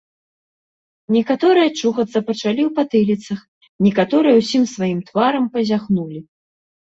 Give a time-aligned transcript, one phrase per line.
[1.15, 3.39] Некаторыя чухацца пачалі ў патыліцах,
[3.87, 6.19] некаторыя ўсім сваім тварам пазяхнулі.